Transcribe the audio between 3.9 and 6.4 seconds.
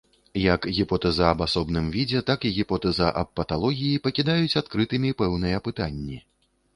пакідаюць адкрытымі пэўныя пытанні.